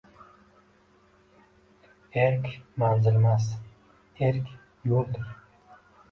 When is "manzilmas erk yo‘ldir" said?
2.83-5.29